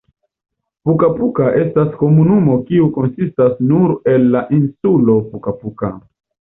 [0.89, 5.97] Puka-Puka estas komunumo kiu konsistas nur el la insulo Puka-Puka.